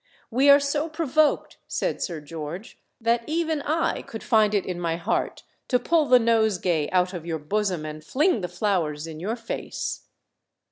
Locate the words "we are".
0.31-0.59